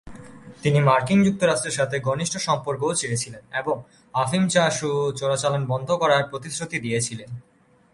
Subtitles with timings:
[0.63, 3.75] তিনি মার্কিন যুক্তরাষ্ট্রের সাথে ঘনিষ্ঠ সম্পর্কও চেয়েছিলেন এবং
[4.13, 7.29] আফিম চাষ ও চোরাচালান বন্ধ করার প্রতিশ্রুতি দিয়েছিলেন।